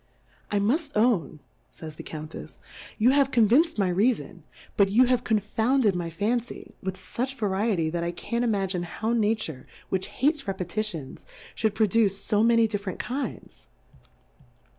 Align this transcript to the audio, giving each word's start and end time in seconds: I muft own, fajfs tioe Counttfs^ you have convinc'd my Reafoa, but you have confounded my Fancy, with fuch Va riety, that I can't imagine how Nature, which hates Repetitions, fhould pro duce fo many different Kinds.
I 0.49 0.57
muft 0.57 0.93
own, 0.95 1.41
fajfs 1.71 1.95
tioe 1.95 2.03
Counttfs^ 2.03 2.59
you 2.97 3.11
have 3.11 3.29
convinc'd 3.29 3.77
my 3.77 3.91
Reafoa, 3.91 4.41
but 4.75 4.89
you 4.89 5.05
have 5.05 5.23
confounded 5.23 5.95
my 5.95 6.09
Fancy, 6.09 6.73
with 6.81 6.97
fuch 6.97 7.35
Va 7.35 7.45
riety, 7.45 7.91
that 7.91 8.03
I 8.03 8.11
can't 8.11 8.43
imagine 8.43 8.81
how 8.81 9.13
Nature, 9.13 9.67
which 9.89 10.07
hates 10.07 10.47
Repetitions, 10.47 11.27
fhould 11.55 11.75
pro 11.75 11.85
duce 11.85 12.25
fo 12.27 12.41
many 12.41 12.67
different 12.67 12.97
Kinds. 12.97 13.67